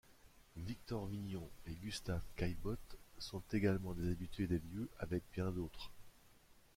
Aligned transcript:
Victor 0.57 1.05
Vignon 1.05 1.47
et 1.67 1.75
Gustave 1.75 2.23
Caillebotte 2.35 2.97
sont 3.19 3.43
également 3.53 3.93
des 3.93 4.09
habitués 4.11 4.47
des 4.47 4.57
lieux 4.57 4.89
avec 4.97 5.21
bien 5.31 5.51
d'autres. 5.51 5.91